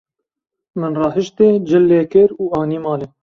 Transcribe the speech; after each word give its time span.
Min 0.79 0.93
rahiştê, 1.01 1.47
cil 1.67 1.83
lê 1.89 2.01
kir 2.11 2.29
û 2.41 2.45
anî 2.61 2.79
malê. 2.85 3.07